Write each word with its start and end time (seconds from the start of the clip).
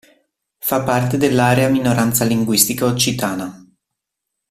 Fa 0.57 0.81
parte 0.81 1.17
dell'Area 1.17 1.67
Minoranza 1.69 2.25
Linguistica 2.25 2.85
Occitana. 2.85 3.63